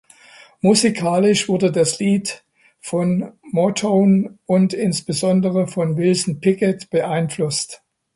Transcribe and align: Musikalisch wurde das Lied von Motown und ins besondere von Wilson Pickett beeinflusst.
Musikalisch 0.61 1.47
wurde 1.47 1.71
das 1.71 1.99
Lied 1.99 2.43
von 2.79 3.33
Motown 3.43 4.39
und 4.47 4.73
ins 4.73 5.03
besondere 5.03 5.67
von 5.67 5.95
Wilson 5.95 6.39
Pickett 6.39 6.89
beeinflusst. 6.89 7.83